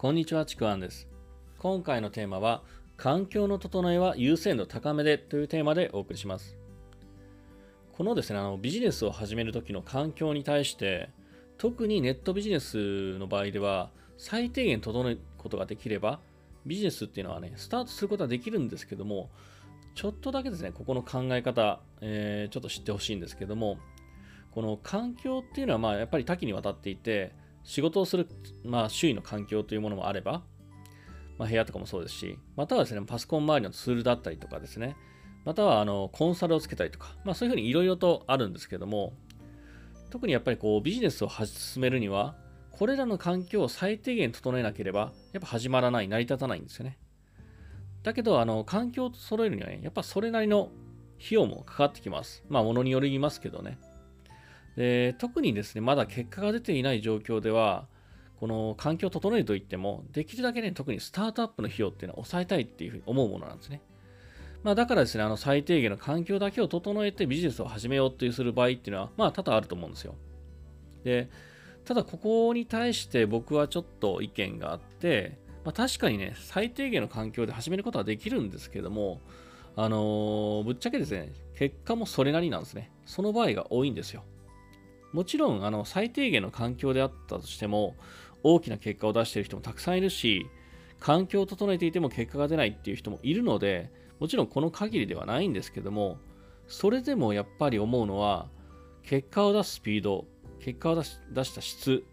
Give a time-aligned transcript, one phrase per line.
[0.00, 1.06] こんにちは、ちくわんです。
[1.58, 2.62] 今回のテーマは、
[2.96, 6.56] 環境の整えは優先度高めでというテーマでお送りします。
[7.92, 11.10] このですね、あのビジネスを始めるときの環境に対して、
[11.58, 16.20] 特にネットビジネスの場合では、最低限整えることができれば、
[16.64, 19.28] ビジネスっていうのはね、スタートすることはできるんですけども、
[19.94, 23.76] ちょっとだけですね、ここの考え方、えー、ちょっと知ってほしいんですけども、
[24.52, 28.28] この環境っていうのは、まあ、やっぱり多岐にわたっていて、仕事をする、
[28.64, 30.42] まあ、周囲の環境というものもあれば、
[31.38, 34.96] まあ、部屋とかもそうですし、またはですね、パソコン周りのツールだったりとかですね、
[35.44, 39.14] またはあのコンサルをつけたりとか、まあ、そういうふうにいろいろとあるんですけども、
[40.10, 42.36] 特にやっぱりこうビジネスを進めるには、
[42.70, 46.98] これらの環境を最低限整えなければ、やっぱ始まらない、成り立たないんですよね。
[48.02, 50.70] だけど、あの、環境を揃えるにはね、やっぱそれなりの
[51.18, 52.44] 費用もかかってきます。
[52.48, 53.78] まあ、ものによりますけどね。
[54.76, 57.86] で特にですね、まだ結果が出ていない状況では、
[58.38, 63.82] この環境を整えるといっても、できるだけね、特にスタートアップの費用っていうのは抑えたいっていうふうに思うものなんですね。
[64.62, 70.14] まあ、だからですね、あの最低限の環境だけを整えてビジネスを始めようっていうする場合っていうのは、まあ多々あると思うんですよ。
[71.04, 71.30] で、
[71.84, 79.20] ただここに対して僕はちょっと意見があって、まあ、確かにね、最低限の環境で始めることはできるんですけども、
[79.76, 82.90] あのー、ぶっちゃけですね、結果もそれなりなんですね。
[83.04, 84.24] その場合が多いんですよ。
[85.12, 87.96] もちろん、あの、最低限の環境であったとしても、
[88.42, 90.46] 大きな結果を出している人もたくさんいるし、
[90.98, 96.18] 環境を整えていても結果が出ないっていう人もいるので、もちろんこの限りではないんですけども、
[96.68, 98.48] それでもやっぱり思うのは、
[99.02, 100.26] 結果を出すスピード、
[100.60, 102.04] 結果を出し出した質、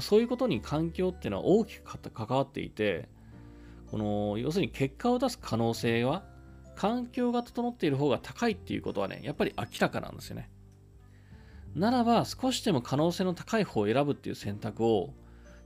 [0.00, 3.08] そういうことに環境っていうのは大きく関わっていて、
[3.90, 6.24] この、要するに結果を出す可能性は、
[6.74, 10.50] 環境が整っている方が高いっていうことはね、やっぱり明らかなんですよね。
[11.74, 15.12] ならば少しでも可能性の高い方を選ぶっていう選択を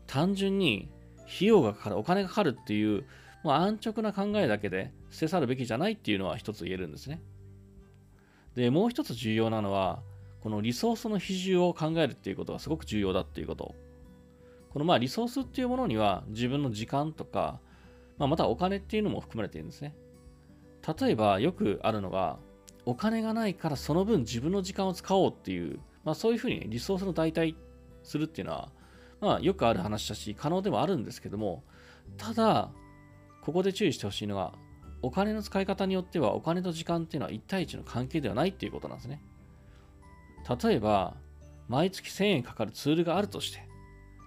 [0.06, 0.90] 単純に
[1.26, 3.04] 費用がかかる、お金がかかるっていう、
[3.44, 7.20] もう安直な考えだけで捨て去るべきじゃないっていうのは一つ言えるんですね。
[8.54, 10.02] で、もう一つ重要なのは、
[10.40, 13.74] このリソースの比重を考えるっていうことがすごく重要だっていうこと。
[14.70, 17.60] このまあリソースっていうものには自分の時間とか、
[18.18, 19.94] まあ、またお金っていうのも含まれているんですね。
[21.00, 22.38] 例えばよくあるのが、
[22.86, 27.54] お金がないからその分自分の時間を使おうっていうまあ、そういうふうにねリソースの代替
[28.02, 28.70] するっていうのは、
[29.20, 31.64] まあ、よくある話だし、可能ではあるんですけども、
[32.16, 32.70] ただ、
[33.42, 34.54] ここで注意してほしいのは、
[35.02, 39.22] お金の使い方によっては、お金と時間っていうのは1対1の関係ではないっていうことなんですね。
[40.62, 41.16] 例えば、
[41.68, 43.68] 毎月1000円かかるツールがあるとして、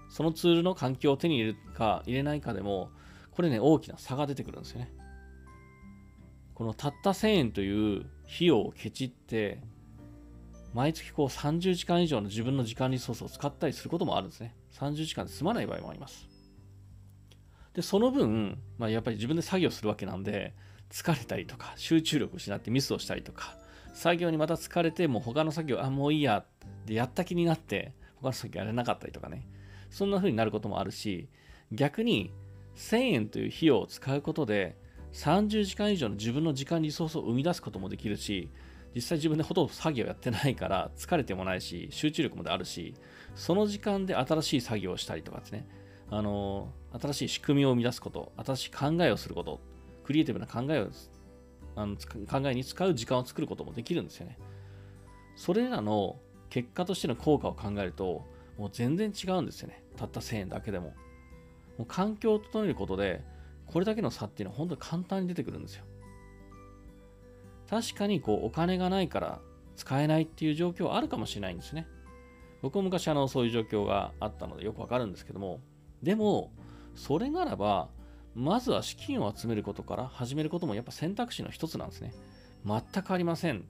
[0.09, 2.91] そのツールの環境を手に入れるか入れないかでも、
[3.31, 4.91] これね、大きな差が出てくるんですよね。
[6.53, 9.61] このたった1000円という費用をケチって、
[10.73, 14.55] 毎月こう30時間以上の自分の時間リソースを使ったりすることもあるんですね。
[14.73, 16.27] 30時間で済まない場合もあります。
[17.73, 20.53] で、その分、まあ、やっぱり自分で作業するわけなんで、
[20.89, 23.57] 疲れたりとか、集中力を失ってミスをしたりとか、
[23.93, 26.45] 作業にまた疲れて、もう他の作業、あ、もういいや、
[26.85, 29.47] で、やった気になって、他の作業やれなかったりとかね。
[29.89, 31.29] そんな風になることもあるし、
[31.71, 32.31] 逆に、
[32.75, 34.77] 1000円という費用を使うことで、
[35.13, 38.49] 30時間以上の自分の時間リソースを生み出すこともできるし、
[38.93, 42.93] 実際自分でほとんど作業やってないから 疲れてもないし集中力もあるし
[43.35, 45.67] その時間で新しい作業をしたりとかですね。
[46.09, 49.61] あの新しい仕組みを生み出すこと新しい考えをすること
[50.03, 50.89] クリエイティブな考えを
[51.77, 54.37] あの考えに使う時間を作ることもできるんですよね。
[55.37, 56.19] それらの
[56.49, 58.25] 結果としての効果を考えると
[58.57, 59.83] もう全然違うんですよね。
[59.95, 60.93] たった1000円だけでも。
[61.77, 63.23] もう環境を整えることで
[63.65, 65.85] これだけの差っていうのは本当に簡単に出てくるんですよ。
[67.71, 69.39] 確かにこうお金がないから
[69.77, 71.87] 使えないっていう状況はあるかもしれないんですね。
[72.61, 75.61] 僕も昔あのそういう状況があったのでよくわかるんですけども、
[76.03, 76.51] でも、
[76.95, 77.87] それならば、
[78.35, 82.13] まずは資金を集めることから始めることもやっぱ選択肢の一つなんですね。
[82.65, 83.63] 全くありません。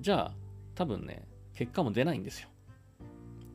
[0.00, 0.34] じゃあ、
[0.74, 2.48] 多分ね、結果も出ないんですよ。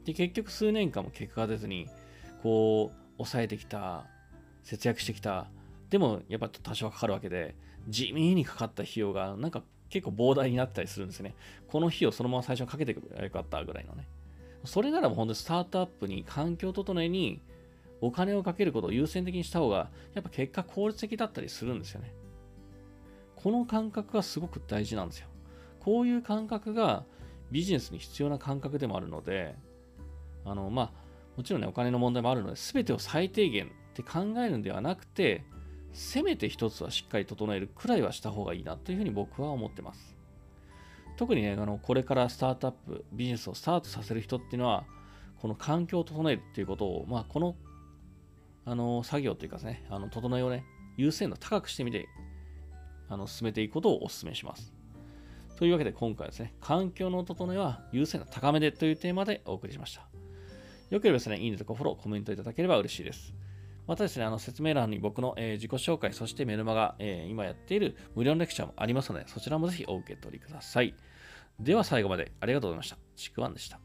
[0.05, 1.87] で、結局数年間も結果が出ずに、
[2.43, 4.05] こう、抑えてきた、
[4.61, 5.47] 節約してきた、
[5.89, 7.55] でもやっぱ多少かかるわけで、
[7.87, 11.35] 地味にかかった費用がなんか結構膨大になったりするんですね。
[11.67, 14.07] この費用そのまま最初にかけてくればよかったぐらいのね。
[14.65, 17.41] それならもう本当にスタートアップに環境整えに
[18.01, 22.13] お金をかけることを優先的にした方がやっぱ結果効率的だったりするんですよね。
[23.35, 25.27] この感覚がすごく大事なんですよ。
[25.79, 27.05] こういう感覚が
[27.51, 29.55] ビジネスに必要な感覚でもあるので、
[30.45, 30.91] あの、まあ、
[31.37, 35.43] もちろんね、お金の問題もあるので、全てを最低限って考えるんではなくて、
[35.93, 40.15] せめて一つはしっかり整えるくらいはした方がいいなというふうに僕は思ってます。
[41.17, 44.85] 特にね、あのこれからスタートアップ、ビジネスをスタートさせる人っていうのは、
[45.41, 47.55] この環境を整えるっていうことを、まあ、この
[48.65, 50.63] あの作業というかですね、あの整えをね、
[50.95, 52.07] 優先度高くしてみて、
[53.09, 54.73] あの進めていくことをお勧めします。
[55.57, 60.07] というわけで今回はですね、環境の整えは優先度高めでというテーマでお送りしました。
[60.89, 63.33] よければですね、いいねとかフォロー、コメントいただければ嬉しいです。
[63.89, 70.93] またですね、あの説明欄に僕の、えー、自己紹介、そしてメルマガ、えー、今やっている無料のレクチャーもありますので、そちらもぜひお受け取りください。
[71.59, 72.99] では最後までありがとうございました。
[73.15, 73.79] ちくわんでした。